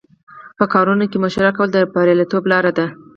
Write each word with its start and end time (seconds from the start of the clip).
په 0.57 0.65
کارونو 0.73 1.05
کې 1.11 1.17
مشوره 1.23 1.51
کول 1.57 1.69
د 1.73 1.77
بریالیتوب 1.93 2.43
لاره 2.51 2.71
ده. 2.77 2.85